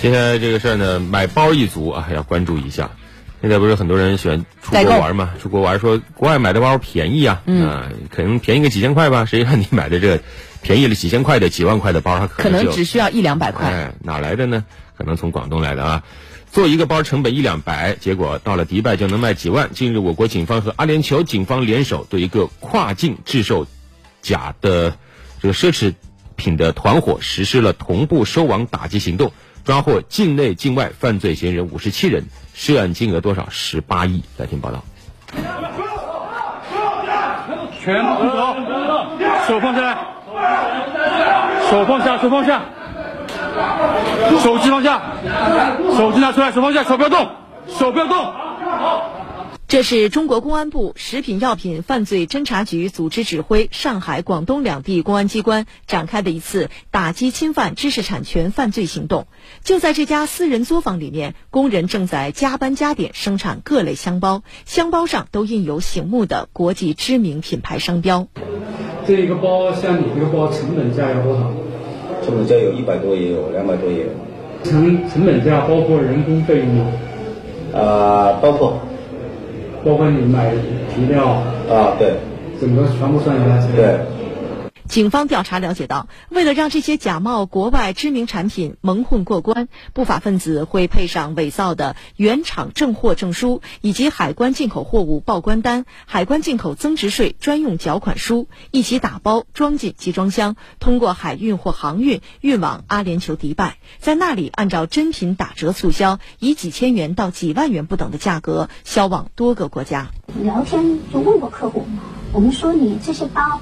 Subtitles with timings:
[0.00, 2.90] 接下来这个事儿呢，买包一族啊，要关注一下。
[3.40, 5.32] 现在不是很多人喜欢出国玩嘛？
[5.40, 9.24] 出国玩说国外买的包便宜啊，啊，可能便宜个几千块吧？
[9.24, 10.20] 谁让你买的这
[10.62, 13.68] 便宜了几千块的、几万块的包，它可能只需要一两百块。
[13.68, 14.64] 哎，哪来的呢？
[14.98, 16.02] 可能从广东来的啊。
[16.52, 19.70] 做一个包成本一两百，结果到了迪拜就能卖几万。
[19.72, 23.66] 近日，我国警方和阿联酋警方联手，对一个跨境制售
[24.22, 24.96] 假的
[25.42, 25.94] 这个奢侈
[26.36, 29.32] 品的团伙实施了同步收网打击行动，
[29.66, 32.22] 抓获境内境外犯罪嫌疑人五十七人，
[32.54, 33.48] 涉案金额多少？
[33.50, 34.22] 十八亿。
[34.36, 34.80] 来听报道。
[37.80, 38.54] 全部住手！
[39.48, 39.98] 手放下来！
[41.68, 42.16] 手放下！
[42.18, 42.62] 手放下！
[44.40, 45.02] 手机放下，
[45.96, 47.28] 手机拿出来，手放下，手不要动，
[47.66, 48.32] 手不要动。
[49.68, 59.26] 这是中国公安部食品药品犯罪侦查局组织指挥上海、广东两地公安机关展开的一次打击侵犯知识产权犯罪行动。
[59.64, 68.28] 就在这家私人作坊里面，工人正在加班加点生产各类箱包，箱包上都印有醒目的国际知名品牌商标。
[69.04, 71.52] 这一个包，像你这个包，成本价要多少？
[72.24, 74.08] 成本价有一百多也有，两百多也有。
[74.62, 76.92] 成成本价包括人工费用吗？
[77.74, 78.80] 啊，包括，
[79.86, 80.50] 包括你买
[80.90, 82.14] 皮料啊，对，
[82.60, 83.64] 整个全部算下来。
[83.76, 84.15] 对。
[84.96, 110.08] 警方调查了解到，为了让这些假冒国外知名产品蒙混过关，不法分子会配上伪造的原厂正货证书，以及海关进口货物报关单、海关进口增值税专用缴款书，一起打包装进集装箱，通过海运或航运运往阿联酋迪拜，在那里按照真品打折促销，以几千元到几万元不等的价格销往多个国家。
[110.40, 111.84] 聊天就问过客户，
[112.32, 113.60] 我们说你这些包。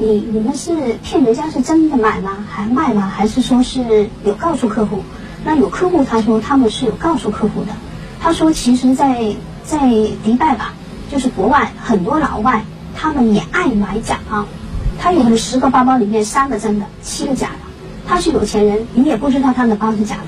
[0.00, 2.38] 你你们是骗人家是真的买吗？
[2.48, 3.12] 还卖吗？
[3.12, 5.02] 还是说是有告诉客户？
[5.44, 7.72] 那有客户他说他们是有告诉客户的。
[8.20, 9.88] 他说其实，在在
[10.22, 10.72] 迪拜吧，
[11.10, 14.44] 就是国外很多老外，他们也爱买假包。
[15.00, 17.54] 他有可能十个包包里面三个真的，七个假的。
[18.06, 20.22] 他是有钱人，你也不知道他的包是假的。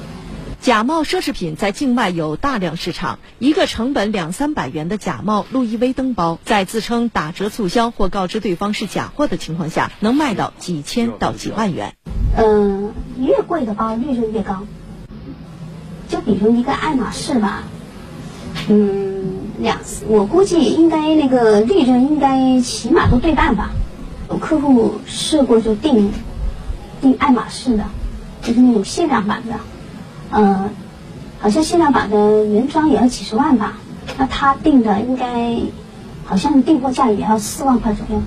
[0.60, 11.94] 假冒奢侈品在境外有大量市场，一个成本两三百元的假冒路易威登包，在自称打折促销或告知对方是假货的情况下，能卖到几千到几万元。
[12.36, 14.66] 嗯，越贵的包利润越高。
[16.10, 17.62] 就比如一个爱马仕吧，
[18.68, 19.78] 嗯，两
[20.08, 23.70] 我估计应该那个利润应该起码都对半吧。
[24.28, 26.12] 有客户试过就订
[27.00, 27.86] 订爱马仕的，
[28.42, 29.54] 就是那种限量版的。
[30.32, 30.70] 嗯，
[31.38, 33.78] 好像限量版的原装也要几十万吧？
[34.18, 35.60] 那他定的应该，
[36.24, 38.22] 好像订货价也要四万块左右。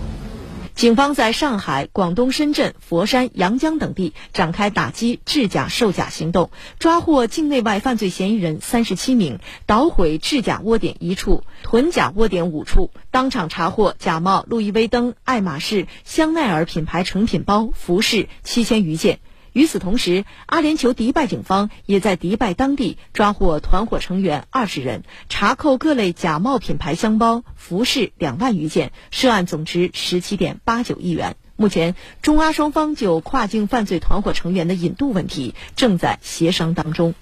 [0.75, 6.49] 警方在上海、广东深圳、佛山、阳江等地展开打击制假售假行动，
[6.79, 9.37] 抓获境内外犯罪嫌疑人三十七名，
[9.67, 19.19] 捣毁制假窝点一处，囤假窝点五处，当场查获假冒路易威登、爱马仕、香奈儿品牌成品包、服饰七千余件。
[19.53, 31.35] 与此同时，阿联酋迪拜警方也在迪拜当地抓获团伙成员二十人，查扣各类假冒品牌箱包、服饰两万余件，涉案总值十七点八九亿元。
[31.55, 37.13] 目前，中阿双方就跨境犯罪团伙成员的引渡问题正在协商当中。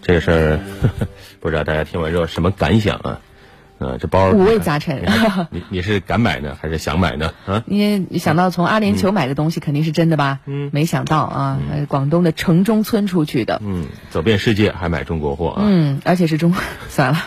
[0.00, 0.60] 这事儿，
[1.40, 3.20] 不知道大家听完之后什么感想啊？
[3.78, 5.02] 呃，这包五味杂陈。
[5.50, 7.32] 你你是敢买呢，还是想买呢？
[7.46, 10.40] 啊，你想到从阿联酋买的东西肯定是真的吧？
[10.46, 11.58] 嗯，没想到啊，
[11.88, 13.62] 广东的城中村出去的。
[13.64, 15.62] 嗯，走遍世界还买中国货啊？
[15.64, 16.54] 嗯，而且是中，
[16.88, 17.18] 算了。